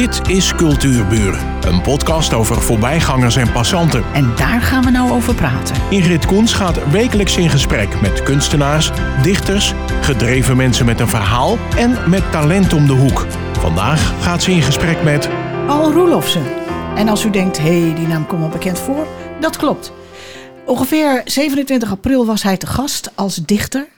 [0.00, 4.04] Dit is Cultuurburen, een podcast over voorbijgangers en passanten.
[4.12, 5.76] En daar gaan we nou over praten.
[5.90, 8.90] Ingrid Koens gaat wekelijks in gesprek met kunstenaars,
[9.22, 13.26] dichters, gedreven mensen met een verhaal en met talent om de hoek.
[13.52, 15.28] Vandaag gaat ze in gesprek met
[15.66, 16.44] Paul Roelofsen.
[16.94, 19.06] En als u denkt, hé, hey, die naam komt wel bekend voor,
[19.40, 19.92] dat klopt.
[20.66, 23.88] Ongeveer 27 april was hij te gast als dichter.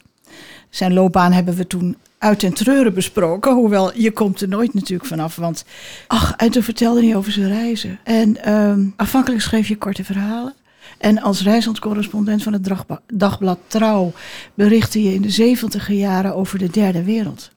[0.70, 3.52] Zijn loopbaan hebben we toen uit en treuren besproken.
[3.52, 5.36] Hoewel, je komt er nooit natuurlijk vanaf.
[5.36, 5.64] Want,
[6.06, 7.98] ach, en toen vertelde hij over zijn reizen.
[8.04, 10.54] En ehm, afhankelijk schreef je korte verhalen.
[10.98, 12.68] En als reislandcorrespondent van het
[13.06, 14.12] dagblad Trouw
[14.54, 17.50] berichtte je in de 70 jaren over de derde wereld.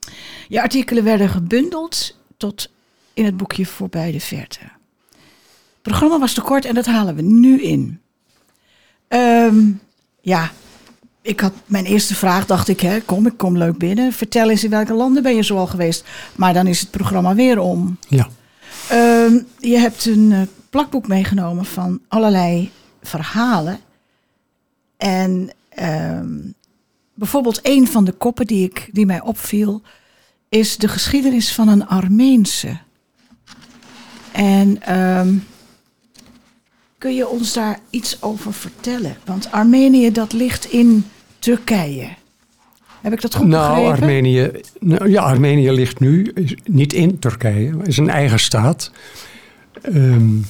[0.47, 2.71] Je artikelen werden gebundeld tot
[3.13, 4.59] in het boekje Voorbij de Verte.
[4.59, 7.99] Het programma was te kort en dat halen we nu in.
[9.07, 9.81] Um,
[10.21, 10.51] ja,
[11.25, 14.13] ik had mijn eerste vraag, dacht ik, hè, kom, ik kom leuk binnen.
[14.13, 16.05] Vertel eens in welke landen ben je zoal geweest.
[16.35, 17.98] Maar dan is het programma weer om.
[18.07, 18.27] Ja.
[18.91, 23.79] Um, je hebt een uh, plakboek meegenomen van allerlei verhalen.
[24.98, 26.53] En um,
[27.13, 29.81] bijvoorbeeld een van de koppen die, ik, die mij opviel,
[30.49, 32.77] is de geschiedenis van een Armeense.
[34.31, 35.48] En um,
[36.98, 39.18] kun je ons daar iets over vertellen?
[39.26, 41.05] Want Armenië, dat ligt in
[41.46, 42.07] Turkije.
[43.01, 44.01] Heb ik dat goed nou, begrepen?
[44.01, 47.77] Armenië, nou, ja, Armenië ligt nu niet in Turkije.
[47.77, 48.91] Het is een eigen staat.
[49.93, 50.46] Um,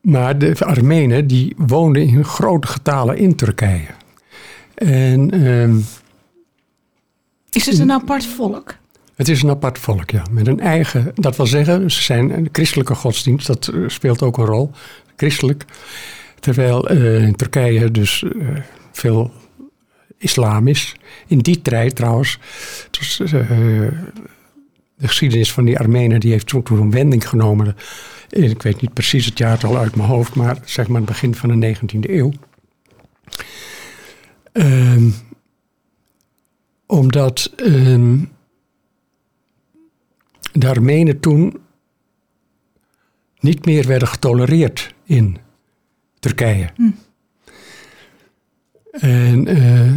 [0.00, 3.86] maar de Armenen die woonden in grote getalen in Turkije.
[4.74, 5.84] En, um,
[7.52, 8.74] is het een apart volk?
[9.14, 10.22] Het is een apart volk, ja.
[10.30, 13.46] Met een eigen, dat wil zeggen, ze zijn een christelijke godsdienst.
[13.46, 14.70] Dat speelt ook een rol,
[15.16, 15.64] christelijk.
[16.44, 18.48] Terwijl uh, in Turkije dus uh,
[18.92, 19.32] veel
[20.18, 20.94] islam is.
[21.26, 22.38] In die tijd trouwens,
[23.20, 23.30] uh,
[24.96, 27.76] de geschiedenis van die Armenen die heeft toen, een wending genomen.
[28.28, 31.60] Ik weet niet precies het jaartal uit mijn hoofd, maar zeg maar het begin van
[31.60, 32.32] de 19e eeuw.
[34.52, 35.08] Ehm,
[36.86, 38.32] omdat um,
[40.52, 41.58] de Armenen toen
[43.40, 45.42] niet meer werden getolereerd in
[46.24, 46.68] Turkije.
[46.76, 46.90] Hm.
[48.90, 49.92] En uh,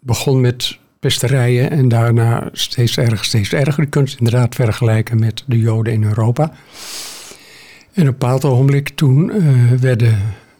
[0.00, 3.82] begon met pesterijen en daarna steeds erger, steeds erger.
[3.82, 6.42] Je kunt het inderdaad vergelijken met de Joden in Europa.
[6.42, 10.18] En op een bepaald ogenblik toen uh, werden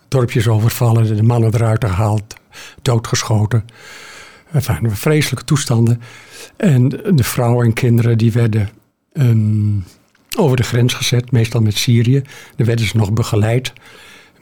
[0.08, 2.34] dorpjes overvallen, de mannen eruit gehaald,
[2.82, 3.64] doodgeschoten.
[4.52, 6.00] Enfin, vreselijke toestanden.
[6.56, 8.68] En de vrouwen en kinderen die werden
[9.12, 9.84] um,
[10.38, 12.22] over de grens gezet, meestal met Syrië.
[12.56, 13.72] Dan werden ze nog begeleid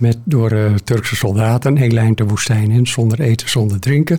[0.00, 4.19] met, door uh, Turkse soldaten, een eind de woestijn in, zonder eten, zonder drinken.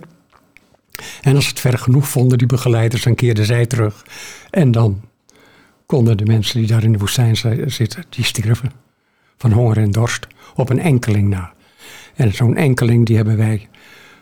[1.22, 4.04] En als het ver genoeg vonden, die begeleiders, dan keerden zij terug.
[4.50, 5.00] En dan
[5.86, 8.72] konden de mensen die daar in de woestijn zitten, die stierven
[9.38, 11.52] van honger en dorst op een enkeling na.
[12.14, 13.68] En zo'n enkeling, die hebben wij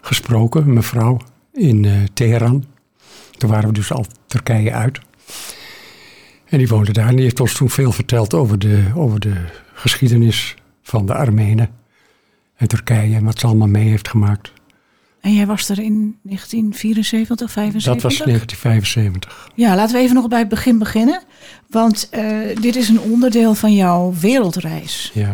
[0.01, 1.21] gesproken, een mevrouw
[1.53, 2.65] in uh, Teheran.
[3.31, 5.01] Toen waren we dus al Turkije uit.
[6.47, 9.35] En die woonde daar en die heeft ons toen veel verteld over de, over de
[9.75, 10.55] geschiedenis
[10.91, 11.69] van de Armenen
[12.57, 14.53] en Turkije en wat ze allemaal mee heeft gemaakt.
[15.21, 17.93] En jij was er in 1974, 75?
[17.93, 19.51] Dat was 1975.
[19.55, 21.23] Ja, laten we even nog bij het begin beginnen.
[21.69, 25.11] Want uh, dit is een onderdeel van jouw wereldreis.
[25.15, 25.33] Ja.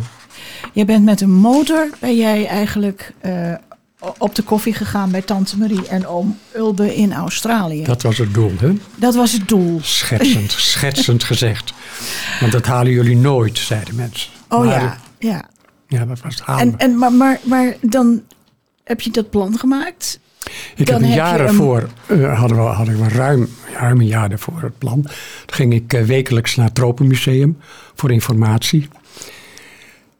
[0.73, 3.55] Je bent met een motor, ben jij eigenlijk uh,
[4.19, 7.83] op de koffie gegaan bij Tante Marie en oom Ulbe in Australië.
[7.83, 8.73] Dat was het doel, hè?
[8.95, 9.79] Dat was het doel.
[9.83, 11.73] Schetsend, schetsend gezegd.
[12.41, 14.31] Want dat halen jullie nooit, zeiden mensen.
[14.49, 15.45] Oh maar, ja, ja.
[15.89, 16.59] Ja, dat was het.
[16.59, 18.23] En, en, maar, maar, maar dan
[18.85, 20.21] heb je dat plan gemaakt?
[20.77, 21.11] Ik Dan heb
[21.41, 24.29] een- ervoor, eh, hadden, we, hadden we ruim, ruim een jaar
[24.61, 25.03] het plan.
[25.03, 25.13] Toen
[25.57, 27.59] ging ik eh, wekelijks naar het Tropenmuseum
[27.95, 28.89] voor informatie.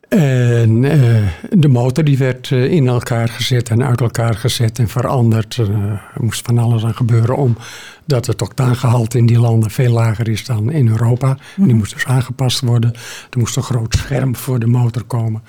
[0.09, 4.89] En eh, de motor die werd eh, in elkaar gezet en uit elkaar gezet en
[4.89, 5.59] veranderd.
[5.59, 10.29] Eh, er moest van alles aan gebeuren omdat het octaangehalte in die landen veel lager
[10.29, 11.39] is dan in Europa.
[11.57, 12.93] Die moest dus aangepast worden.
[13.31, 15.43] Er moest een groot scherm voor de motor komen.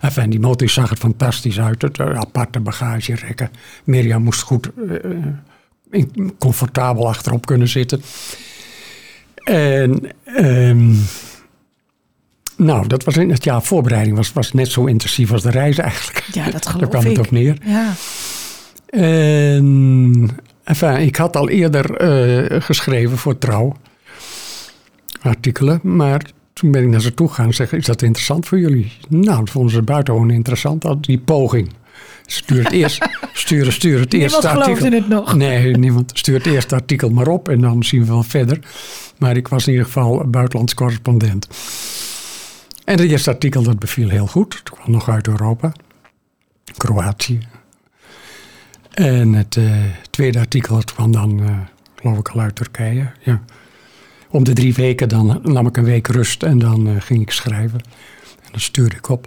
[0.00, 1.82] Enfin, die motor zag er fantastisch uit.
[1.82, 3.50] Het aparte bagagerekken.
[3.84, 4.70] Mirjam moest goed
[5.90, 8.02] in- comfortabel achterop kunnen zitten.
[9.44, 10.00] En...
[10.24, 10.94] ehm,
[12.56, 15.78] nou, dat was in het jaar voorbereiding was, was net zo intensief als de reis
[15.78, 16.24] eigenlijk.
[16.32, 17.16] Ja, dat geloof Daar kwam ik.
[17.16, 17.56] het op neer.
[17.64, 17.92] Ja.
[18.86, 20.30] En,
[20.64, 23.76] enfin, ik had al eerder eh, geschreven voor Trouw.
[25.22, 25.80] Artikelen.
[25.82, 28.92] Maar toen ben ik naar ze toe gegaan en zeg, is dat interessant voor jullie?
[29.08, 31.68] Nou, dat vonden ze buitengewoon interessant, die poging.
[32.26, 34.90] Stuur het eerst, stuur, stuur het Niemand eerste artikel.
[34.90, 35.34] het nog.
[35.34, 36.10] Nee, niemand.
[36.14, 38.58] Stuur het eerste artikel maar op en dan zien we wel verder.
[39.18, 41.48] Maar ik was in ieder geval buitenlands correspondent.
[42.84, 44.54] En het eerste artikel dat beviel heel goed.
[44.54, 45.72] Het kwam nog uit Europa.
[46.76, 47.38] Kroatië.
[48.90, 49.76] En het eh,
[50.10, 51.58] tweede artikel dat kwam dan, eh,
[52.00, 53.10] geloof ik, al uit Turkije.
[53.20, 53.42] Ja.
[54.30, 57.30] Om de drie weken dan nam ik een week rust en dan eh, ging ik
[57.30, 57.80] schrijven.
[58.42, 59.26] En dan stuurde ik op.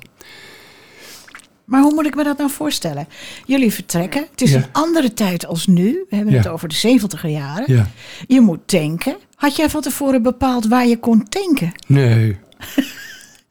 [1.65, 3.07] Maar hoe moet ik me dat nou voorstellen?
[3.45, 4.27] Jullie vertrekken.
[4.31, 4.57] Het is Ja.
[4.57, 6.05] een andere tijd als nu.
[6.09, 7.73] We hebben het over de 70er jaren.
[7.73, 7.87] Ja.
[8.27, 9.15] Je moet tanken.
[9.35, 11.71] Had jij van tevoren bepaald waar je kon tanken?
[11.87, 12.37] Nee.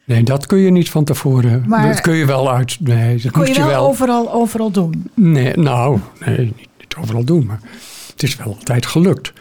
[0.04, 1.64] Nee, dat kun je niet van tevoren.
[1.66, 2.76] Maar- dat kun je wel uit.
[2.80, 3.86] Nee, dat moet je je wel, wel.
[3.86, 5.10] overal, overal doen?
[5.14, 7.60] Nee, nou, nee, niet, niet overal doen, maar
[8.12, 9.32] het is wel altijd gelukt.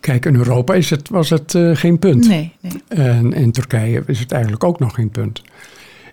[0.00, 2.28] Kijk, in Europa is het, was het eh, geen punt.
[2.28, 2.72] Nee, nee.
[2.88, 5.42] En in Turkije is het eigenlijk ook nog geen punt.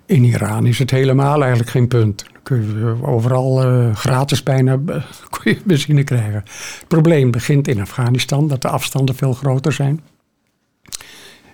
[0.06, 2.25] In Iran is het helemaal eigenlijk geen punt.
[2.31, 5.04] Dan kun je overal eh, gratis bijna eh,
[5.40, 6.44] kun je benzine krijgen.
[6.44, 10.01] Het probleem begint in Afghanistan, dat de afstanden veel groter zijn.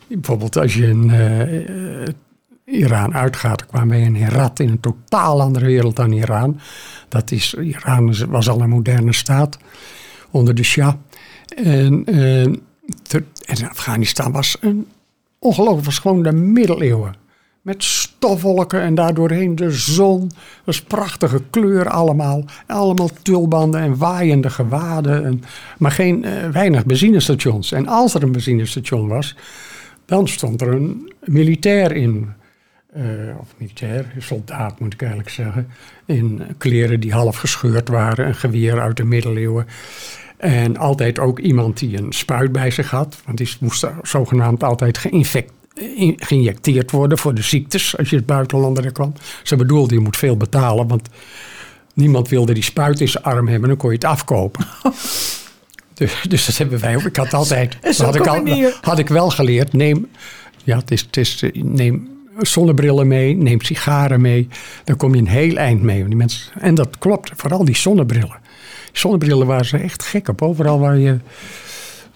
[0.07, 1.11] Bijvoorbeeld als je in
[2.69, 6.59] Iran uitgaat, kwamen wij in Herat, in een totaal andere wereld dan Iran.
[7.07, 9.57] Dat is, Iran was al een moderne staat
[10.31, 10.93] onder de Shah.
[11.55, 14.87] En, eh, Afghanistan was een
[15.39, 17.15] ongelooflijk, was gewoon de middeleeuwen.
[17.61, 20.19] Met stofwolken en daardoorheen de zon.
[20.19, 22.45] Dat was prachtige kleur allemaal.
[22.67, 25.25] Allemaal tulbanden en waaiende gewaden.
[25.25, 25.43] En,
[25.77, 27.71] maar geen, eh, weinig benzinestations.
[27.71, 29.35] En als er een benzinestation was,
[30.05, 32.37] dan stond er een militair in.
[32.93, 33.03] Eh,
[33.39, 35.67] of militair, soldaat moet ik eigenlijk zeggen.
[36.05, 39.67] In kleren die half gescheurd waren, een geweer uit de middeleeuwen.
[40.37, 43.21] En altijd ook iemand die een spuit bij zich had.
[43.25, 45.51] Want die moest zogenaamd altijd geïnfect,
[46.15, 49.13] geïnjecteerd worden voor de ziektes als je het buitenlander er kwam.
[49.43, 51.09] Ze bedoelde, je moet veel betalen, want
[51.93, 53.69] niemand wilde die spuit in zijn arm hebben.
[53.69, 54.65] Dan kon je het afkopen.
[55.93, 57.03] Dus, dus dat hebben wij ook.
[57.03, 60.07] Ik had altijd, had ik, al, had ik wel geleerd, neem,
[60.63, 64.47] ja, het is, het is, neem zonnebrillen mee, neem sigaren mee.
[64.83, 66.05] Dan kom je een heel eind mee.
[66.05, 68.39] Die mensen, en dat klopt, vooral die zonnebrillen.
[68.91, 70.41] Zonnebrillen waren ze echt gek op.
[70.41, 71.17] Overal waar je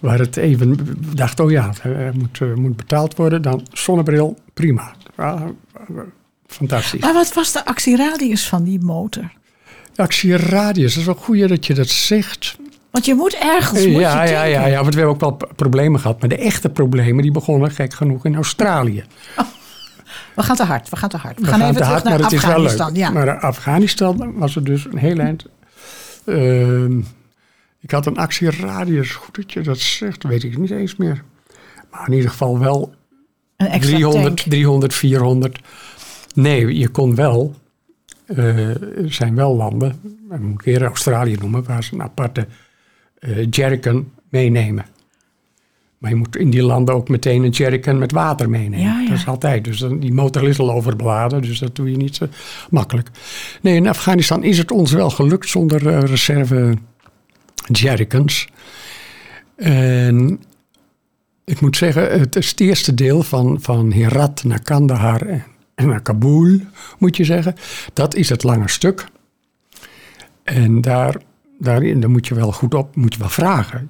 [0.04, 0.78] waar het even
[1.16, 4.96] dacht, oh ja, er moet, moet betaald worden, dan zonnebril, prima.
[5.16, 5.42] Ah,
[6.48, 7.02] fantastisch.
[7.02, 9.32] Maar wat was de actieradius van die motor?
[9.96, 12.58] Actieradius, dat is wel goed dat je dat zegt.
[12.92, 15.50] Want je moet ergens moet ja, je ja, ja, ja, want we hebben ook wel
[15.56, 16.20] problemen gehad.
[16.20, 19.04] Maar de echte problemen die begonnen gek genoeg in Australië.
[20.36, 21.36] We gaan te hard, we gaan te hard.
[21.40, 22.66] We, We gaan, even te terug hard, naar maar het is wel leuk.
[22.70, 22.96] Afghanistan.
[22.96, 23.10] Ja.
[23.10, 25.46] Maar Afghanistan was er dus een heel eind.
[26.26, 26.98] Ehm,
[27.80, 31.24] ik had een actieradius, goed dat je dat zegt, weet ik niet eens meer.
[31.92, 32.94] Maar in ieder geval wel
[33.58, 34.40] een extra 300, tank.
[34.50, 35.60] 300, 400.
[36.36, 37.56] Nee, je kon wel.
[38.26, 42.48] eh, er zijn wel landen, en moet ik weer Australië noemen, waar ze een aparte
[43.20, 44.86] eh jerrycan meenemen.
[46.04, 48.80] Maar je moet in die landen ook meteen een jerrycan met water meenemen.
[48.80, 49.10] Ja, ja.
[49.10, 49.64] Dat is altijd.
[49.64, 52.28] Dus dan, die motor is al overbeladen, dus dat doe je niet zo
[52.70, 53.10] makkelijk.
[53.62, 56.78] Nee, in Afghanistan is het ons wel gelukt zonder eh, reserve
[57.72, 58.48] jerrycans.
[59.56, 60.40] En
[61.46, 65.44] ik moet zeggen, het het eerste deel van, van Herat naar Kandahar en,
[65.76, 66.60] en naar Kabul,
[66.98, 67.56] moet je zeggen.
[67.94, 69.06] Dat is het lange stuk.
[70.44, 71.16] En daar,
[71.60, 73.90] daarin daar moet je wel goed op, moet je wel vragen.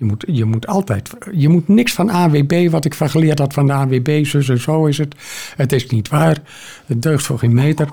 [0.00, 3.52] Je moet, je moet altijd, je moet niks van AWB, wat ik van geleerd had
[3.52, 5.14] van de AWB, zus en zo is het.
[5.56, 6.42] Het is niet waar,
[6.86, 7.88] het deugt voor geen meter.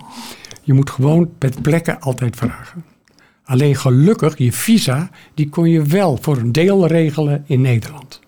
[0.64, 2.84] Je moet gewoon met plekken altijd vragen.
[3.44, 8.22] Alleen gelukkig, je visa, die kon je wel voor een deel regelen in Nederland.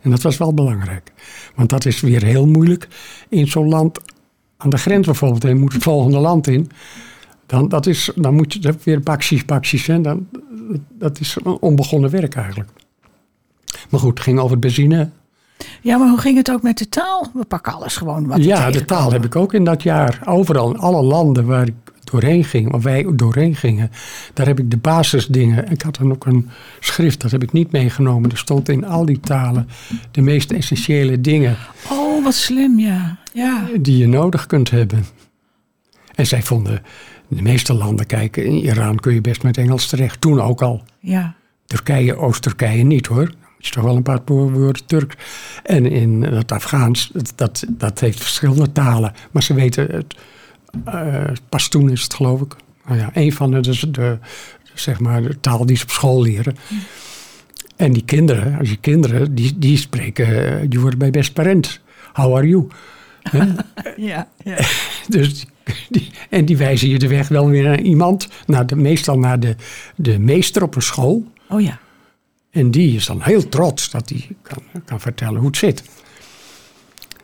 [0.00, 1.12] En dat was wel belangrijk.
[1.54, 2.88] Want dat is weer heel moeilijk
[3.28, 4.00] in zo'n land
[4.56, 5.44] aan de grens bijvoorbeeld.
[5.44, 6.70] En je moet het volgende land in.
[7.46, 9.86] Dan, dat is, dan moet je weer bakjes, bakjes.
[9.86, 10.00] Hè.
[10.00, 10.28] Dan,
[10.98, 12.68] dat is onbegonnen werk eigenlijk.
[13.90, 15.10] Maar goed, het ging over benzine.
[15.80, 17.30] Ja, maar hoe ging het ook met de taal?
[17.34, 20.22] We pakken alles gewoon wat Ja, de taal heb ik ook in dat jaar.
[20.24, 21.74] Overal, in alle landen waar ik
[22.04, 23.90] doorheen ging, waar wij doorheen gingen,
[24.34, 25.70] daar heb ik de basisdingen.
[25.70, 26.50] Ik had dan ook een
[26.80, 28.30] schrift, dat heb ik niet meegenomen.
[28.30, 29.68] Er stond in al die talen
[30.10, 31.56] de meest essentiële dingen
[31.90, 33.18] Oh, wat slim, ja.
[33.32, 35.04] Ja, die je nodig kunt hebben.
[36.14, 36.82] En zij vonden,
[37.28, 40.20] de meeste landen kijken, in Iran kun je best met Engels terecht.
[40.20, 40.82] Toen ook al.
[41.00, 41.34] ja.
[41.66, 43.32] Turkije, Oost-Turkije niet hoor.
[43.66, 45.16] Je toch wel een paar woorden Turks.
[45.62, 49.12] En in het Afghaans, dat, dat, heeft verschillende talen.
[49.30, 50.14] Maar ze weten het.
[50.84, 52.56] eh Pashtoen is het geloof ik.
[52.86, 54.18] Nou ja, een van de, dus de,
[54.74, 56.56] zeg maar, de taal die ze op school leren.
[57.76, 61.80] En die kinderen, als je kinderen, die, die spreken, eh, die worden bij best parent.
[62.12, 62.68] How are you?
[63.96, 64.56] Ja, ja.
[65.08, 65.48] Dus die
[65.88, 69.40] Die, en die wijzen je de weg wel weer naar iemand, naar de, meestal naar
[69.40, 69.56] de,
[69.96, 71.26] de meester op een school.
[71.48, 71.78] Oh ja.
[72.52, 75.82] En die is dan heel trots dat hij kan, kan vertellen hoe het zit.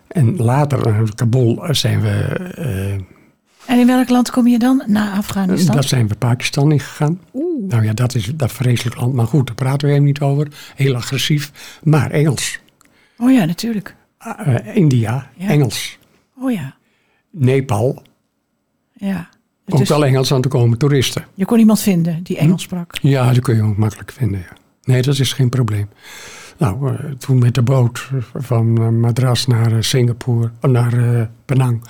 [0.08, 2.10] En later in Kabul zijn we,
[2.54, 2.92] eh,
[3.66, 4.82] En in welk land kom je dan?
[4.86, 5.74] Na Afghanistan?
[5.74, 7.20] dat zijn we Pakistan ingegaan.
[7.34, 7.68] Oeh.
[7.70, 9.14] Nou ja, dat is dat vreselijk land.
[9.14, 10.48] Maar goed, daar praten we helemaal niet over.
[10.74, 11.52] Heel agressief.
[11.82, 12.58] Maar Engels.
[13.18, 13.94] Oh ja, natuurlijk.
[14.18, 15.48] Ah, eh, India, Ja.
[15.48, 15.98] Engels.
[16.40, 16.76] Oh ja.
[17.30, 18.02] Nepal,
[18.94, 19.28] Ja.
[19.66, 21.24] ook Dus wel Engels, want er komen toeristen.
[21.34, 22.98] je kon iemand vinden die Engels sprak.
[23.02, 24.40] Ja, dat kun je ook makkelijk vinden.
[24.40, 24.56] Ja.
[24.88, 25.88] Nee, dat is geen probleem.
[26.58, 31.22] Nou, eh, toen met de boot van eh, Madras naar eh, Singapore, eh, naar eh,
[31.44, 31.82] Penang.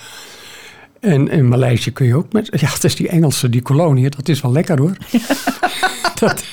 [1.01, 2.49] En in Maleisië kun je ook met.
[2.61, 4.97] Ja, het is die Engelse, die kolonie, dat is wel lekker hoor.
[6.21, 6.45] dat,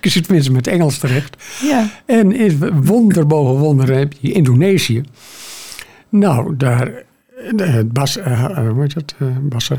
[0.00, 1.36] je zit tenminste met Engels terecht.
[1.62, 1.90] Ja.
[2.06, 5.02] En is wonder boven wonder heb je Indonesië.
[6.08, 6.92] Nou, daar.
[7.56, 9.14] eh, Bas, eh, eh, hoe heet dat?
[9.18, 9.78] Eh, Bas, eh,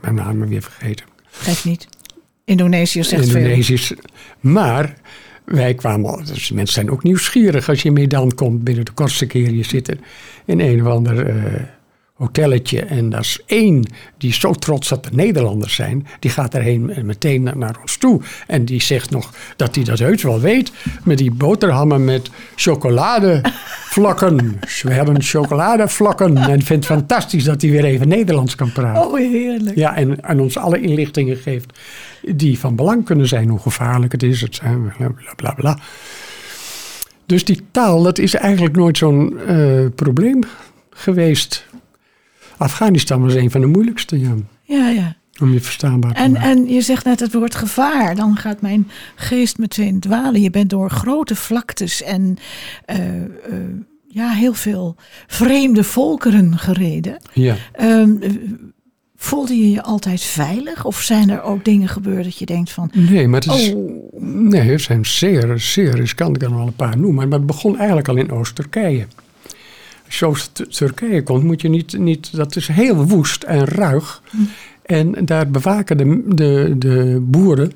[0.00, 1.06] mijn naam weer vergeten.
[1.30, 1.88] Geeft niet.
[2.44, 3.40] Indonesië zegt veel.
[3.40, 3.92] Indonesisch.
[4.40, 4.94] Maar
[5.44, 9.26] wij kwamen, dus mensen zijn ook nieuwsgierig als je in Medan komt binnen de kortste
[9.26, 9.50] keer.
[9.50, 9.96] Je zit
[10.44, 11.62] in een of ander eh,
[12.14, 13.84] hotelletje en dat is één
[14.18, 16.06] die is zo trots dat er Nederlanders zijn.
[16.20, 18.20] Die gaat erheen en meteen naar, naar ons toe.
[18.46, 20.72] En die zegt nog dat hij dat heus wel weet.
[21.04, 24.60] Met die boterhammen met chocoladevlakken.
[24.82, 26.36] We hebben chocoladevlakken.
[26.36, 29.06] En vindt het fantastisch dat hij weer even Nederlands kan praten.
[29.06, 29.76] Oh, heerlijk.
[29.76, 31.78] Ja, en, en ons alle inlichtingen geeft
[32.22, 33.48] die van belang kunnen zijn.
[33.48, 35.52] Hoe gevaarlijk het is, het zijn bla bla bla.
[35.52, 35.78] bla.
[37.26, 40.42] Dus die taal, dat is eigenlijk nooit zo'n eh, probleem
[40.90, 41.66] geweest.
[42.56, 45.16] Afghanistan was een van de moeilijkste, ja, Ja, ja.
[45.40, 46.48] om je verstaanbaar te En, maken.
[46.50, 48.14] en je zegt net het woord gevaar.
[48.14, 50.40] Dan gaat mijn geest meteen dwalen.
[50.40, 52.36] Je bent door grote vlaktes en
[52.84, 53.28] eh, eh,
[54.08, 54.96] ja, heel veel
[55.26, 57.16] vreemde volkeren gereden.
[57.32, 57.56] Ja.
[57.72, 58.30] Ehm, eh,
[59.16, 60.84] voelde je je altijd veilig?
[60.84, 62.90] Of zijn er ook dingen gebeurd dat je denkt van...
[62.92, 66.34] Nee, maar het is, Oh, nee, het zijn zeer, zeer riskant.
[66.36, 67.28] Ik kan er wel een paar noemen.
[67.28, 69.06] Maar het begon eigenlijk al in Oost-Turkije.
[70.06, 72.36] Als je Oost-Turkije komt, moet je niet, niet...
[72.36, 74.22] Dat is heel woest en ruig.
[74.82, 77.72] En daar bewaken de, de, de boeren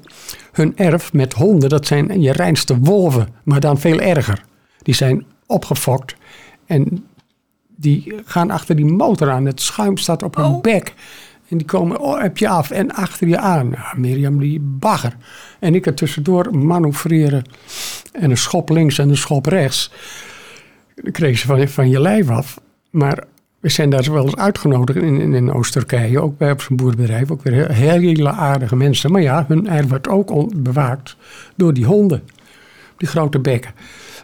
[0.52, 1.68] hun erf met honden.
[1.68, 4.44] Dat zijn je reinste wolven, maar dan veel erger.
[4.82, 6.16] Die zijn opgefokt
[6.66, 7.06] en
[7.76, 9.47] die gaan achter die motor aan.
[9.47, 10.61] Het schuim staat op hun Oh.
[10.61, 10.94] bek.
[11.49, 13.70] En die komen oh, op je af en achter je aan.
[13.70, 15.16] Ja, Mirjam, die bagger.
[15.58, 17.44] En ik er tussendoor manoeuvreren.
[18.12, 19.90] En een schop links en een schop rechts.
[21.02, 22.61] Dan kreeg ze van, van je lijf af.
[22.90, 23.25] Maar
[23.61, 26.21] we zijn daar wel eens uitgenodigd in, in, Oost-Turkije.
[26.21, 27.31] Ook bij op zijn boerbedrijf.
[27.31, 29.12] Ook weer hele aardige mensen.
[29.12, 31.17] Maar ja, hun er werd ook on- bewaakt
[31.57, 32.23] door die honden.
[32.97, 33.71] Die grote bekken.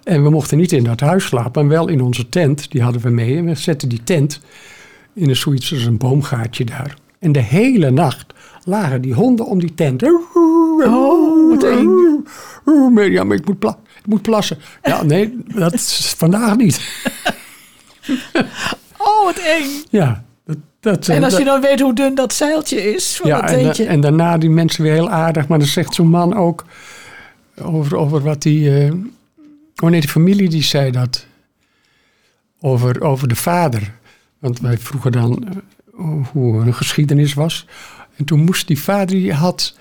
[0.05, 2.71] En we mochten niet in dat huis slapen, maar wel in onze tent.
[2.71, 3.37] Die hadden we mee.
[3.37, 4.41] En we zetten die tent
[5.15, 6.97] in een zoiets als een boomgaatje daar.
[7.19, 10.03] En de hele nacht lagen die honden om die tent.
[10.03, 10.23] Oh.
[12.65, 14.59] Oh, Mirjam, ik moet, pla- ik moet plassen.
[14.83, 16.81] Ja, nee, dat is vandaag niet.
[18.99, 19.69] oh, wat eng.
[19.91, 23.29] Ja, dat, dat, En als dat- je dan weet hoe dun dat zeiltje is van
[23.31, 23.85] ja, dat en, teentje.
[23.85, 25.49] en daarna die mensen weer heel aardig.
[25.49, 26.65] Maar dan zegt zo'n man ook
[27.63, 28.79] over, over wat die...
[28.85, 28.93] eh,
[29.83, 31.27] oh nee, de familie die zei dat.
[32.61, 33.93] Over, over de vader.
[34.39, 35.45] Want wij vroegen dan
[35.99, 37.67] eh, hoe hun geschiedenis was.
[38.17, 39.77] En toen moest die vader, die had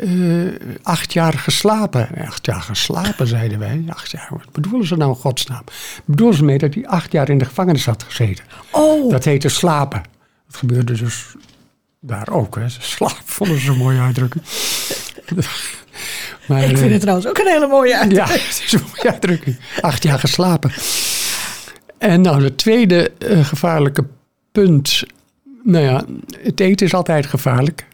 [0.00, 2.08] eh, acht jaar geslapen.
[2.26, 3.84] Acht jaar geslapen, zeiden wij.
[3.88, 5.64] Acht jaar, wat bedoelen ze nou in godsnaam?
[6.04, 8.44] Bedoelen ze mee dat hij acht jaar in de gevangenis had gezeten.
[8.70, 10.02] oh, Dat heette slapen.
[10.46, 11.34] Dat gebeurde dus
[12.00, 12.56] daar ook.
[12.56, 12.68] Hè.
[12.68, 14.44] Slaap vonden ze een mooie uitdrukking.
[16.46, 18.12] maar, ik vind eh, het trouwens ook een hele mooie uit.
[18.12, 19.56] Ja, het is een mooie uitdrukking.
[19.80, 20.72] Acht jaar geslapen.
[21.98, 24.04] En nou, het tweede eh, gevaarlijke
[24.52, 25.02] punt.
[25.62, 26.04] Nou ja,
[26.42, 27.86] het eten is altijd gevaarlijk.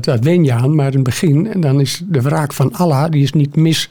[0.00, 3.10] Dat wen je aan, maar in het begin, en dan is de wraak van Allah,
[3.10, 3.88] die is niet mis.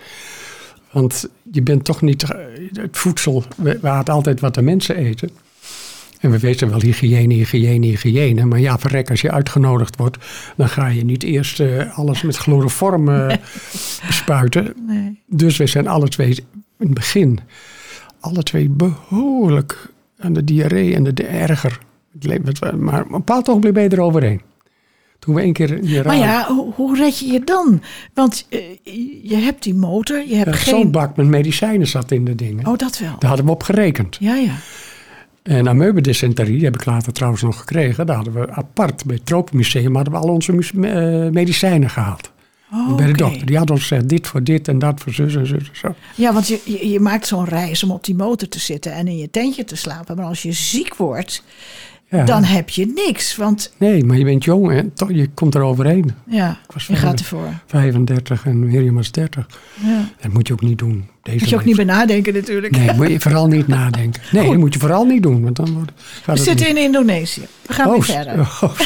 [0.91, 2.37] Want je bent toch niet, eh,
[2.73, 3.43] het voedsel,
[3.81, 5.29] hadden altijd wat de mensen eten.
[6.19, 8.45] En we weten wel hygiëne, hygiëne, hygiëne.
[8.45, 10.17] Maar ja, verrek, als je uitgenodigd wordt,
[10.55, 13.27] dan ga je niet eerst eh, alles met chloroform eh,
[14.07, 14.73] bespuiten.
[14.87, 15.19] Nee.
[15.25, 16.45] Dus we zijn alle twee in
[16.77, 17.39] het begin,
[18.19, 19.89] alle twee behoorlijk
[20.19, 21.79] aan de diarree en de, de erger.
[22.77, 24.41] Maar op een bepaald ogenblik ben je er overheen.
[25.21, 26.05] Toen we één keer Iran...
[26.05, 27.81] Maar ja, hoe, hoe red je je dan?
[28.13, 28.59] Want eh,
[29.23, 30.73] je hebt die motor, je hebt eh, geen...
[30.73, 32.67] Zo'n bak met medicijnen zat in de dingen.
[32.67, 33.15] Oh, dat wel.
[33.19, 34.17] Daar hadden we op gerekend.
[34.19, 34.53] Ja, ja.
[35.43, 38.05] En amoebedysenterie, die heb ik later trouwens nog gekregen.
[38.05, 42.31] Daar hadden we apart bij het Tropenmuseum hadden we al onze eh, medicijnen gehaald.
[42.73, 43.45] Oh, bij de dokter.
[43.45, 45.95] Die had ons gezegd, dit voor dit en dat voor zus en zus en zo.
[46.15, 49.07] Ja, want je, je, je maakt zo'n reis om op die motor te zitten en
[49.07, 50.15] in je tentje te slapen.
[50.15, 51.43] Maar als je ziek wordt
[52.11, 52.23] Ja.
[52.25, 53.35] dan heb je niks.
[53.35, 56.11] Want Nee, maar je bent jong en toch, je komt er overheen.
[56.27, 57.47] ja, was je gaat ervoor.
[57.65, 59.47] 35 en Mirjam was 30.
[59.83, 60.09] Ja.
[60.21, 61.05] Dat moet je ook niet doen.
[61.23, 62.77] Deze Moet je ook niet bij nadenken natuurlijk.
[62.77, 64.21] Nee, moet je vooral niet nadenken.
[64.31, 65.43] Nee, dat moet je vooral niet doen.
[65.43, 65.91] Want dan wordt,
[66.25, 66.77] We zitten niet.
[66.77, 67.41] in Indonesië.
[67.65, 68.39] We gaan weer Oh, verder.
[68.39, 68.77] oh,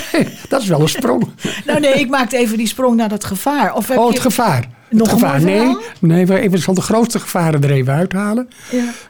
[0.49, 1.27] dat is wel een sprong.
[1.65, 3.73] Nou nee, ik maakte even die sprong naar dat gevaar.
[3.75, 4.11] Of heb Oh, je...
[4.13, 4.67] het gevaar.
[4.89, 5.41] Nog het gevaar.
[5.41, 8.47] Nee, nee, ik zal de grootste gevaren er even uithalen.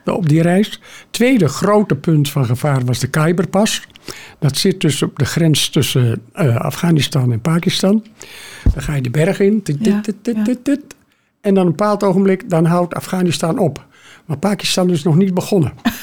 [0.05, 0.13] Ja.
[0.13, 0.81] op die reis.
[1.09, 3.81] Tweede grote punt van gevaar was de Khyberpas.
[4.39, 8.03] Dat zit dus op de grens tussen eh, Afghanistan en Pakistan.
[8.73, 9.63] Dan ga je de berg in.
[9.63, 10.94] Tit, tit, Ja, tit,
[11.45, 13.85] En dan een bepaald ogenblik, dan houdt Afghanistan op.
[14.25, 15.73] Maar Pakistan is nog niet begonnen.
[15.83, 15.93] dan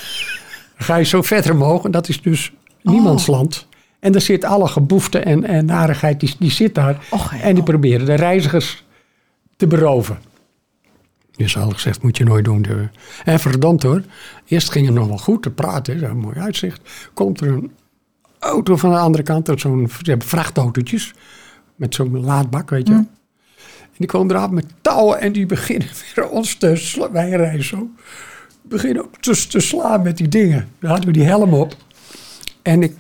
[0.87, 3.37] ga je zo verder omhoog en dat is dus niemands Oh.
[3.37, 3.66] land.
[4.00, 7.06] En daar zit alle geboefte en, en narigheid, die, die zit daar.
[7.11, 8.84] Och, en die proberen de reizigers
[9.56, 10.18] te beroven.
[11.37, 12.62] Dus al gezegd, moet je nooit doen.
[12.62, 12.88] De-
[13.25, 14.02] En verdomd hoor,
[14.46, 16.80] eerst ging het nog wel goed te praten, een mooi uitzicht.
[17.14, 17.72] Komt er een
[18.38, 21.12] auto van de andere kant, zo'n, ze hebben vrachtautootjes
[21.76, 22.94] met zo'n laadbak, weet je.
[22.94, 23.06] wel.
[23.92, 27.12] En die komen eraan met touwen en die beginnen weer ons te slaan.
[27.12, 27.90] Wij rijden zo.
[28.62, 30.68] Beginnen te, te slaan met die dingen.
[30.80, 31.76] Dan hadden we die helm op.
[32.62, 32.96] En ik,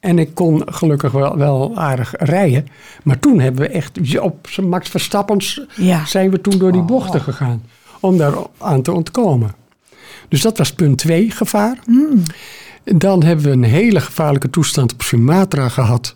[0.00, 2.66] en ik kon gelukkig wel, wel aardig rijden.
[3.02, 6.04] Maar toen hebben we echt op Max Verstappens Ja.
[6.06, 7.62] zijn we toen door die bochten gegaan.
[8.00, 9.54] Om daar aan te ontkomen.
[10.28, 11.78] Dus dat was punt 2 gevaar.
[12.84, 16.14] En Dan hebben we een hele gevaarlijke toestand op Sumatra gehad.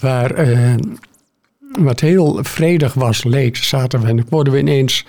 [0.00, 0.74] Waar eh,
[1.78, 4.06] wat heel vredig was, leek, zaten we.
[4.08, 5.04] En dan worden we ineens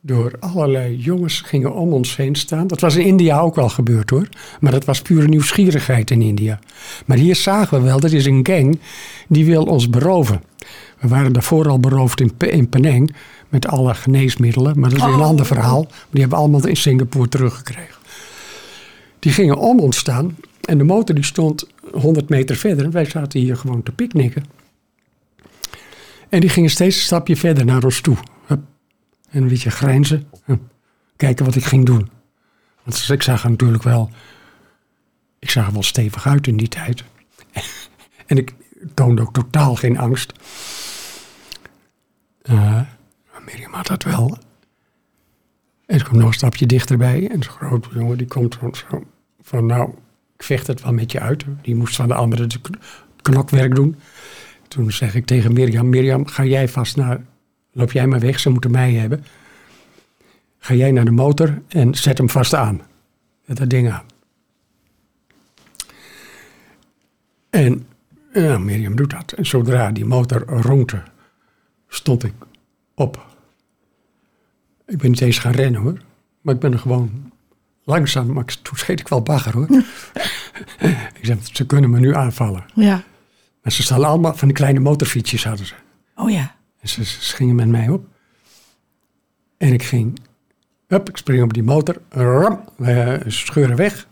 [0.00, 2.66] door allerlei jongens gingen om ons heen staan.
[2.66, 4.28] Dat was in India ook wel gebeurd hoor.
[4.60, 6.58] Maar dat was pure nieuwsgierigheid in India.
[7.06, 8.78] Maar hier zagen we wel, dat is een gang
[9.28, 10.42] die wil ons beroven.
[11.00, 13.14] We waren daarvoor al beroofd in, Pe- in Penang
[13.48, 14.78] met alle geneesmiddelen.
[14.80, 15.26] Maar dat is weer een Oh.
[15.26, 15.80] ander verhaal.
[16.10, 17.94] Die hebben we allemaal in Singapore teruggekregen.
[19.18, 20.36] Die gingen om ons staan.
[20.60, 22.84] En de motor die stond 100 meter verder.
[22.84, 24.44] En wij zaten hier gewoon te picknicken.
[26.34, 28.16] En die gingen steeds een stapje verder naar ons toe.
[28.46, 28.60] Hup.
[29.30, 30.28] En een beetje grijnzen.
[31.16, 32.10] Kijken wat ik ging doen.
[32.82, 34.10] Want ik zag er natuurlijk wel...
[35.38, 37.04] Ik zag er wel stevig uit in die tijd.
[38.26, 38.54] en ik
[38.94, 40.32] toonde ook totaal geen angst.
[42.46, 44.38] Maar Mirjam had dat wel.
[45.86, 47.28] En ze komt nog een stapje dichterbij.
[47.30, 49.04] En zo'n grote jongen die komt zo
[49.42, 49.66] van...
[49.66, 49.90] Nou,
[50.36, 51.44] ik vecht het wel met je uit.
[51.62, 52.78] Die moest van de andere het kn-
[53.22, 53.96] knokwerk doen.
[54.74, 55.88] Toen zeg ik tegen Mirjam...
[55.88, 57.20] Mirjam, ga jij vast naar...
[57.72, 59.24] Loop jij maar weg, ze moeten mij hebben.
[60.58, 62.80] Ga jij naar de motor en zet hem vast aan.
[63.46, 64.04] Zet dat ding aan.
[67.50, 67.86] En
[68.32, 69.32] ja, Mirjam doet dat.
[69.32, 71.02] En zodra die motor ronkte,
[71.88, 72.34] stond ik
[72.94, 73.26] op.
[74.86, 75.98] Ik ben niet eens gaan rennen hoor.
[76.40, 77.32] Maar ik ben er gewoon
[77.84, 78.32] langzaam.
[78.32, 79.68] Maar toen scheet ik wel bagger hoor.
[81.18, 82.64] ik zeg, ze kunnen me nu aanvallen.
[82.74, 83.04] Ja.
[83.64, 85.74] Maar ze staan allemaal van die kleine motorfietsjes hadden ze.
[86.16, 86.54] Oh ja.
[86.80, 88.06] En ze, ze gingen met mij op.
[89.58, 90.18] En ik ging,
[90.86, 94.06] hup, ik spring op die motor, ram, we scheuren weg.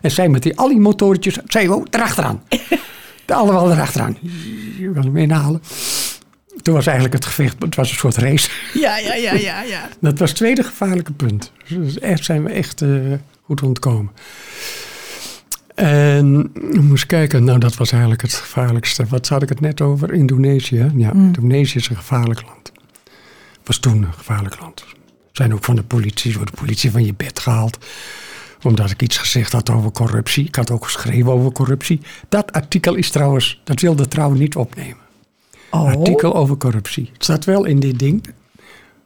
[0.00, 2.42] En zij met die, al die motortjes, zij oh, erachteraan.
[3.26, 4.18] De allemaal erachteraan.
[4.78, 5.62] Je wil hem inhalen.
[6.62, 8.50] Toen was eigenlijk het gevecht, het was een soort race.
[8.74, 9.88] Ja, ja, ja, ja, ja.
[10.00, 11.52] Dat was het tweede gevaarlijke punt.
[11.68, 12.90] Dus echt zijn we echt eh,
[13.42, 14.12] goed ontkomen.
[15.78, 19.06] En ik moest kijken, nou dat was eigenlijk het gevaarlijkste.
[19.08, 20.12] Wat had ik het net over?
[20.12, 20.90] Indonesië.
[20.96, 22.72] Ja, Indonesië is een gevaarlijk land.
[23.64, 24.84] Was toen een gevaarlijk land.
[25.32, 27.78] Zijn ook van de politie, door de politie van je bed gehaald.
[28.62, 30.44] Omdat ik iets gezegd had over corruptie.
[30.46, 32.00] Ik had ook geschreven over corruptie.
[32.28, 34.96] Dat artikel is trouwens, dat wilde trouwens niet opnemen.
[35.70, 35.86] Oh.
[35.86, 37.10] Artikel over corruptie.
[37.12, 38.24] Het staat wel in dit ding.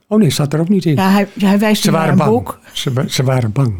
[0.06, 0.94] Oh nee, het staat er ook niet in.
[0.94, 2.44] Ja, hij, hij wijst Ze nu naar waren een bang.
[2.44, 2.58] boek.
[2.72, 3.74] Ze, ze waren bang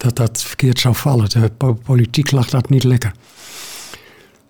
[0.00, 1.28] dat dat verkeerd zou vallen.
[1.28, 3.12] De po- politiek lag dat niet lekker.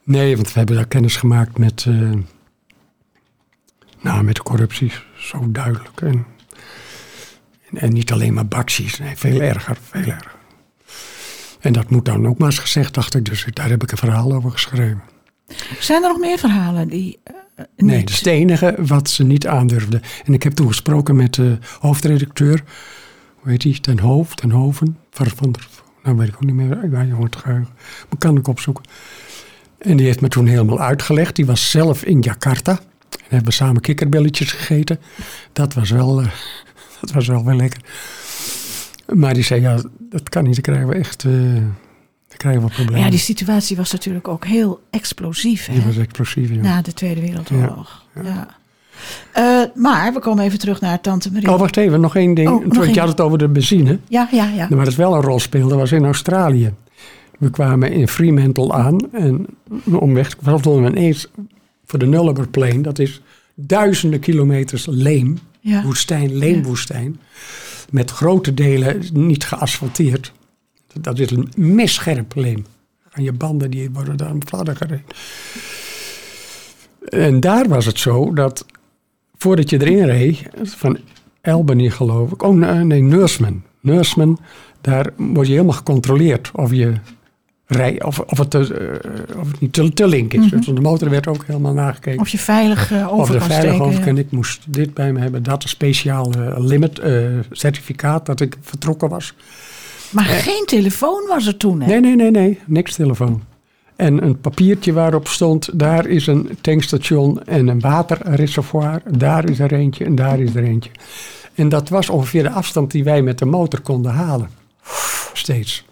[0.04, 2.10] Nee, want we hebben daar kennis gemaakt met, eh,
[4.00, 4.92] nou, met de corruptie.
[5.18, 6.00] Zo duidelijk.
[6.00, 6.26] En,
[7.74, 8.98] en, niet alleen maar baksies.
[8.98, 10.34] Nee, veel erger, veel erger.
[11.60, 13.24] En dat moet dan ook maar eens gezegd, dacht ik.
[13.24, 15.02] Dus daar heb ik een verhaal over geschreven.
[15.80, 17.18] Zijn er nog meer verhalen die...
[17.24, 17.34] eh,
[17.76, 20.02] Nee, dat is het enige wat ze niet aandurfden.
[20.24, 22.62] En ik heb toen gesproken met de hoofdredacteur.
[23.40, 23.80] Hoe heet die?
[23.80, 24.98] Ten Hoofd, Ten Hoven.
[25.10, 25.54] Van, van,
[26.02, 26.84] nou weet ik ook niet meer.
[26.84, 27.68] Ik jongen het geheugen.
[28.08, 28.84] Maar kan ik opzoeken.
[29.78, 31.36] En die heeft me toen helemaal uitgelegd.
[31.36, 32.72] Die was zelf in Jakarta.
[33.10, 35.00] En hebben we samen kikkerbelletjes gegeten.
[35.52, 36.26] Dat was wel, eh,
[37.00, 37.80] dat was wel weer lekker.
[39.14, 40.54] Maar die zei, ja, dat kan niet.
[40.54, 41.32] Dan krijgen we echt eh,
[42.30, 43.04] dan krijgen we problemen.
[43.04, 45.66] Ja, die situatie was natuurlijk ook heel explosief.
[45.66, 45.72] Hè?
[45.72, 46.56] Die was explosief, ja.
[46.56, 48.06] Na de Tweede Wereldoorlog.
[48.22, 48.59] Ja.
[49.32, 51.50] Eh, maar we komen even terug naar Tante Marie.
[51.50, 52.48] Oh, wacht even, nog één ding.
[52.48, 53.98] Oh, nog één je had het over de benzine.
[54.08, 54.66] Ja, ja, ja.
[54.70, 56.72] Maar dat wel een rol speelde, was in Australië.
[57.38, 59.46] We kwamen in Fremantle aan en
[59.84, 61.28] omweg hadden we ineens
[61.86, 63.20] voor de Nullarbor Plain, dat is
[63.54, 65.82] duizenden kilometers leem, Ja.
[65.82, 67.20] woestijn, leemwoestijn,
[67.90, 70.32] met grote delen niet geasfalteerd.
[71.00, 72.64] Dat is een messcherp leem.
[73.12, 75.04] Aan je banden die worden dan fladder gereden.
[77.08, 78.66] En daar was het zo dat
[79.42, 80.98] voordat je erin reed, van
[81.42, 83.62] Albany geloof ik, oh nee, Nursman.
[83.80, 84.38] Nursman,
[84.80, 86.92] daar word je helemaal gecontroleerd of je
[87.66, 88.60] rij, of, of, het, eh,
[89.40, 90.50] of het niet te, te link is.
[90.50, 92.20] Dus de motor werd ook helemaal nagekeken.
[92.20, 93.84] Of je veilig eh, over Of de veilig steken.
[93.84, 94.04] over ja.
[94.04, 94.18] kan.
[94.18, 95.42] Ik moest dit bij me hebben.
[95.42, 97.00] Dat een speciaal eh, limit
[97.50, 99.34] certificaat dat ik vertrokken was.
[100.10, 101.86] Maar geen telefoon was er toen, hè?
[101.86, 102.58] Nee, nee, nee, nee.
[102.66, 103.42] Niks telefoon.
[104.00, 109.02] En een papiertje waarop stond, daar is een tankstation en een waterreservoir.
[109.18, 110.90] Daar is er eentje en daar is er eentje.
[111.54, 114.50] En dat was ongeveer de afstand die wij met de motor konden halen.
[115.32, 115.84] Steeds.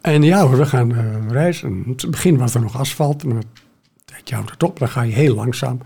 [0.00, 1.68] En ja, we gaan eh, reizen.
[1.68, 3.24] In het begin was er nog asfalt.
[3.24, 3.44] Maar een
[4.04, 5.80] tijdje houdt het op, dan ga je heel langzaam.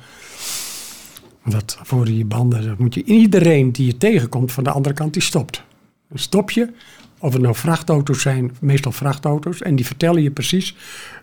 [1.44, 5.12] Dat voor je banden, dat moet je, iedereen die je tegenkomt van de andere kant,
[5.12, 5.62] die stopt.
[6.08, 6.72] Dan stop je,
[7.18, 10.76] of het nou vrachtauto's zijn, meestal vrachtauto's, en die vertellen je precies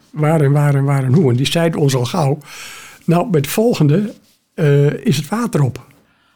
[0.09, 1.29] waar en waar en waar en hoe.
[1.31, 2.37] En die zeiden ons al gauw,
[3.05, 4.13] nou, bij het volgende
[4.53, 5.85] eh, is het water op.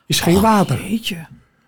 [0.06, 0.82] Is geen water.
[0.90, 1.16] Jeetje.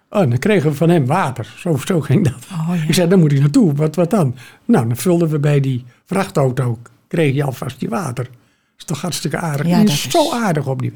[0.09, 1.53] Oh, dan kregen we van hem water.
[1.57, 2.47] Zo, zo ging dat.
[2.51, 2.83] Oh, ja.
[2.87, 3.73] Ik zei, dan moet ik naartoe.
[3.73, 4.35] Wat, wat dan?
[4.65, 8.29] Nou, dan vulden we bij die vrachtauto, kreeg je alvast je water.
[8.77, 9.67] is toch hartstikke aardig.
[9.67, 10.93] Ja, Die dat is is- zo aardig op die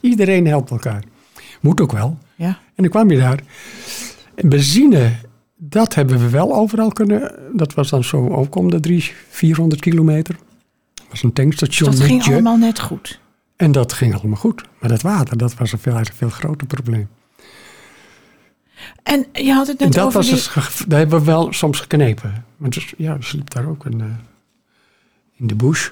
[0.00, 1.02] Iedereen helpt elkaar.
[1.60, 2.18] Moet ook wel.
[2.34, 2.46] Ja.
[2.48, 3.40] En dan kwam je daar.
[4.34, 5.12] En benzine,
[5.56, 7.34] dat hebben we wel overal kunnen.
[7.52, 10.36] Dat was dan zo ook om de drie, 400 kilometer.
[10.94, 11.90] Dat was een tankstation.
[11.90, 13.20] Dat ging allemaal net goed.
[13.56, 14.62] En dat ging allemaal goed.
[14.80, 17.08] Maar dat water, dat was een veel, eigenlijk een veel groter probleem.
[19.02, 20.62] En je had het net dat over was die...
[20.62, 22.44] het, daar hebben we wel soms geknepen.
[22.56, 24.06] Maar dus, ja, we sliep daar ook in, eh,
[25.36, 25.90] in de bush.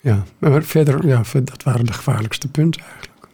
[0.00, 3.28] Ja, maar verder, ja, dat waren de gevaarlijkste punten eigenlijk.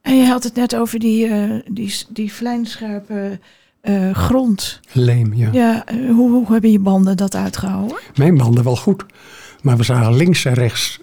[0.00, 3.40] En je had het net over die, eh, die, die vlijmscherpe
[3.84, 4.80] eh, grond.
[4.92, 5.48] Leem, ja.
[5.52, 7.96] Ja, eh, hoe, hoe hebben je banden dat uitgehouden?
[8.14, 9.04] Mijn banden wel goed.
[9.62, 11.00] Maar we zagen links en rechts.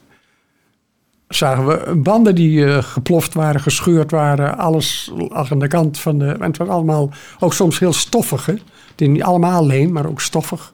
[1.28, 4.58] Zagen we banden die eh, geploft waren, gescheurd waren.
[4.58, 6.26] Alles lag aan de kant van de.
[6.26, 8.46] En het was allemaal ook soms heel stoffig.
[8.46, 8.54] Hè?
[8.92, 10.74] Het is niet allemaal leem, maar ook stoffig.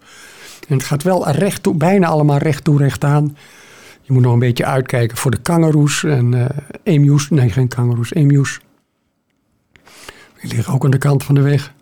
[0.68, 3.38] En het gaat wel recht toe, bijna allemaal recht toe, recht aan.
[4.02, 7.30] Je moet nog een beetje uitkijken voor de kangaroes en eh emus.
[7.30, 8.60] Nee, geen kangaroes, emus.
[10.42, 11.76] Die liggen ook aan de kant van de weg.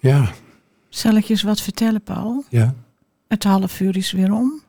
[0.00, 0.30] Ja,
[0.88, 2.44] Zal ik je eens wat vertellen, Paul?
[2.48, 2.74] ja.
[3.28, 4.60] Het half uur is weer om.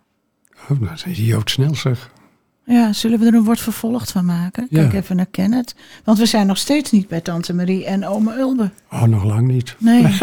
[0.70, 2.12] Oh, is idioot snel zeg.
[2.66, 4.68] Ja, zullen we er een woord vervolgd van maken?
[4.70, 4.82] Ja.
[4.82, 5.76] Kijk even naar Kenneth.
[6.04, 8.72] Want we zijn nog steeds niet bij Tante Marie en oma Ulbe.
[8.92, 9.76] Oh, nog lang niet.
[9.80, 10.04] Nee.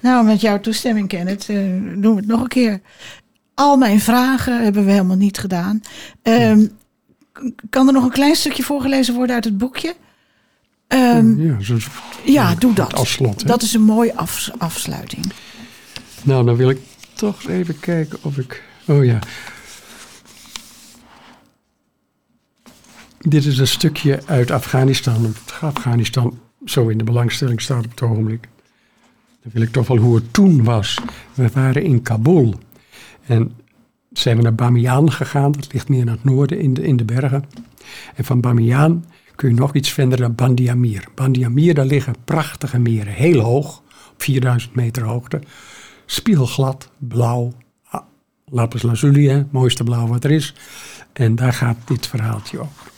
[0.00, 1.56] nou, met jouw toestemming, Kenneth, eh,
[1.96, 2.80] doen we het nog een keer.
[3.54, 5.80] Al mijn vragen hebben we helemaal niet gedaan.
[6.22, 6.66] Ehm,
[7.70, 9.94] kan er nog een klein stukje voorgelezen worden uit het boekje?
[10.92, 11.76] Ehm, Ja, zo,
[12.24, 12.94] ja, doe dat.
[12.94, 13.40] als slot.
[13.40, 13.46] hè?
[13.46, 15.32] Dat is een mooie afs- afsluiting.
[16.22, 16.78] Nou, dan wil ik
[17.14, 18.62] toch even kijken of ik.
[18.86, 19.18] Oh ja.
[23.18, 25.34] Dit is een stukje uit Afghanistan.
[25.60, 28.48] Afghanistan zo in de belangstelling staat op het ogenblik.
[29.42, 30.98] Dan wil ik toch wel hoe het toen was.
[31.34, 32.54] We waren in Kabul.
[33.26, 33.52] En
[34.12, 35.52] zijn we naar Bamiyan gegaan.
[35.52, 37.44] Dat ligt meer naar het noorden in de, in de bergen.
[38.14, 41.04] En van Bamiyan kun je nog iets verder naar Bandiamir.
[41.14, 43.12] Bandiamir, daar liggen prachtige meren.
[43.12, 45.40] Heel hoog, op 4000 meter hoogte.
[46.06, 47.52] Spiegelglad, blauw.
[47.88, 48.02] Ah,
[48.44, 50.54] Lapis lazuli, hè, mooiste blauw wat er is.
[51.12, 52.90] En daar gaat dit verhaaltje over.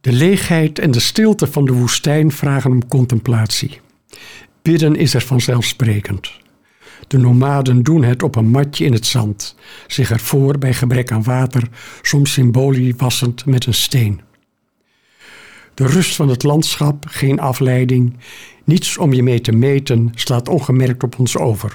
[0.00, 3.80] De leegheid en de stilte van de woestijn vragen om contemplatie.
[4.62, 6.32] Bidden is er vanzelfsprekend.
[7.08, 9.54] De nomaden doen het op een matje in het zand,
[9.86, 11.68] zich ervoor bij gebrek aan water,
[12.02, 14.20] soms symbolisch wassend met een steen.
[15.74, 18.16] De rust van het landschap, geen afleiding,
[18.64, 21.74] niets om je mee te meten, slaat ongemerkt op ons over.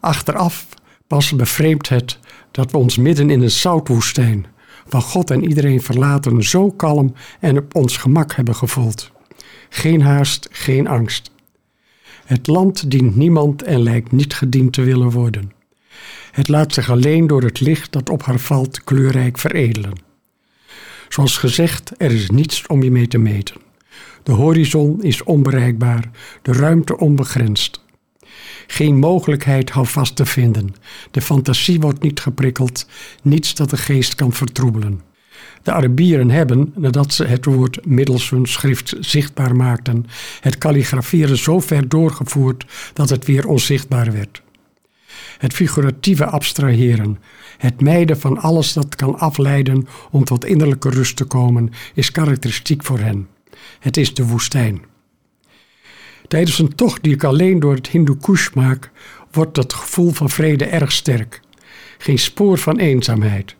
[0.00, 0.66] Achteraf
[1.06, 2.18] pas bevreemdt het
[2.50, 4.46] dat we ons midden in een zoutwoestijn,
[4.86, 9.10] van God en iedereen verlaten, zo kalm en op ons gemak hebben gevoeld.
[9.68, 11.30] Geen haast, geen angst.
[12.28, 15.52] Het land dient niemand en lijkt niet gediend te willen worden.
[16.30, 19.92] Het laat zich alleen door het licht dat op haar valt kleurrijk veredelen.
[21.08, 23.56] Zoals gezegd, er is niets om je mee te meten.
[24.22, 26.10] De horizon is onbereikbaar,
[26.42, 27.84] de ruimte onbegrensd.
[28.66, 30.74] Geen mogelijkheid houvast te vinden.
[31.10, 32.88] De fantasie wordt niet geprikkeld,
[33.22, 35.00] niets dat de geest kan vertroebelen.
[35.62, 40.06] De Arabieren hebben, nadat ze het woord middels hun schrift zichtbaar maakten,
[40.40, 44.42] het kalligraferen zo ver doorgevoerd dat het weer onzichtbaar werd.
[45.38, 47.18] Het figuratieve abstraheren,
[47.58, 52.84] het mijden van alles dat kan afleiden om tot innerlijke rust te komen, is karakteristiek
[52.84, 53.28] voor hen.
[53.78, 54.82] Het is de woestijn.
[56.28, 58.16] Tijdens een tocht die ik alleen door het Hindu
[58.54, 58.90] maak,
[59.30, 61.40] wordt dat gevoel van vrede erg sterk.
[61.98, 63.56] Geen spoor van eenzaamheid.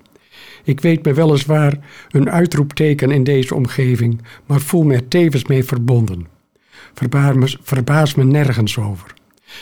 [0.69, 1.79] Ik weet me weliswaar
[2.11, 6.27] een uitroepteken in deze omgeving, maar voel me er tevens mee verbonden.
[7.63, 9.15] Verbaas me, me nergens over.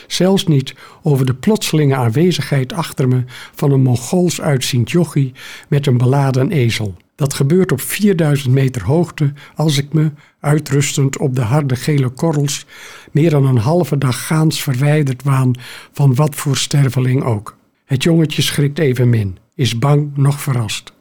[0.07, 5.33] Zelfs niet over de plotselinge aanwezigheid achter me van een Mongools uitziend jochie
[5.69, 6.97] met een beladen ezel.
[7.14, 12.66] Dat gebeurt op 4000 meter hoogte als ik me, uitrustend op de harde gele korrels,
[13.12, 15.55] meer dan een halve dag gaans verwijderd waan
[15.92, 17.57] van wat voor sterveling ook.
[17.85, 20.95] Het jongetje schrikt evenmin, is bang nog verrast.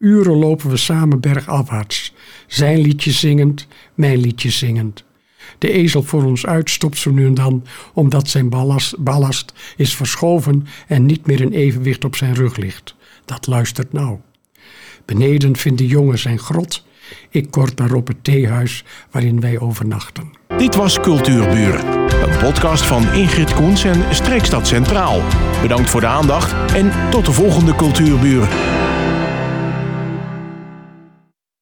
[0.00, 2.14] Uren lopen we samen bergafwaarts,
[2.46, 5.04] zijn liedje zingend, mijn liedje zingend.
[5.58, 8.48] De ezel voor ons uit stopt zo nu en dan, omdat zijn
[8.98, 12.94] ballast, is verschoven en niet meer in evenwicht op zijn rug ligt.
[13.24, 14.20] Dat luistert nauw.
[15.04, 16.84] Beneden vindt de jongen zijn grot.
[17.30, 20.30] Ik kort daarop het theehuis waarin wij overnachten.
[20.56, 21.86] Dit was Cultuurburen,
[22.30, 25.22] een podcast van Ingrid Koens en Streekstad Centraal.
[25.62, 28.48] Bedankt voor de aandacht en tot de volgende Cultuurburen.